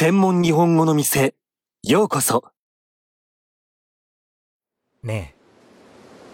[0.00, 1.34] 専門日本語の店、
[1.82, 2.44] ようこそ。
[5.02, 5.34] ね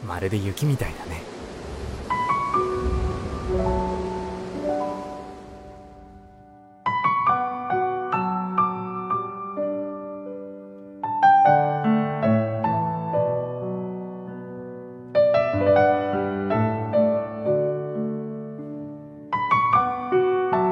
[0.03, 1.23] え、まるで雪みたいだね。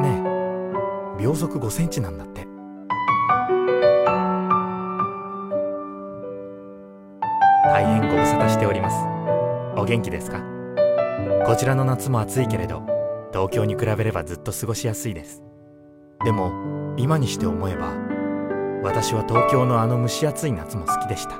[0.03, 0.23] ね
[1.19, 2.52] え、秒速5センチなんだって。
[7.65, 8.97] 大変ご無沙汰しております。
[9.81, 10.43] お元気ですか？
[11.47, 12.83] こちらの夏も暑いけれど
[13.33, 15.43] 東京に比べればずっと過ごしやすいです。
[16.25, 16.53] でも
[16.97, 17.95] 今にして思えば
[18.83, 21.35] 私は東京のあの蒸し暑い夏も好きでした。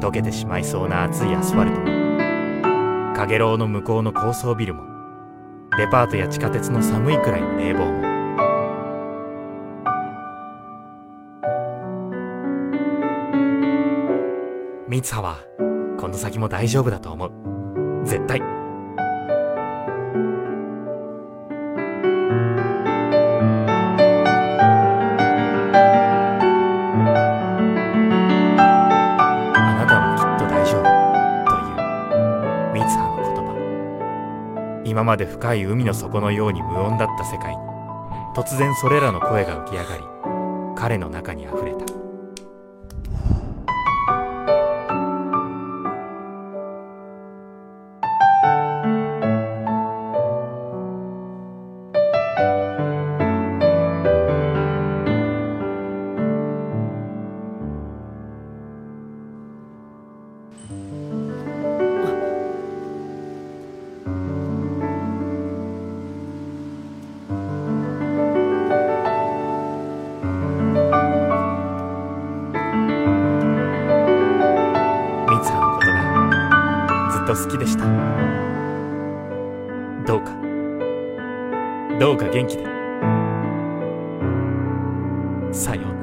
[0.00, 4.82] 溶けてしまいそうな暑いアスファルトもかげろうの向こうの高層ビルも
[5.78, 8.13] デパートや地下鉄の寒いくらいの冷房も
[14.86, 15.38] ミツハは
[15.98, 17.32] この先も大丈夫だと思う。
[18.04, 18.38] 絶対。
[18.40, 18.44] あ
[29.74, 30.82] なたもきっと大丈夫
[31.48, 31.62] とい
[32.70, 34.82] うミツハの言葉。
[34.84, 37.62] 今まで深い海の底のように無音だった世界に
[38.36, 40.02] 突然それらの声が浮き上がり
[40.76, 41.93] 彼の中にあふれた。
[77.34, 77.84] と好きでした。
[80.06, 80.32] どうか。
[81.98, 82.64] どうか元気で。
[85.52, 85.93] さよう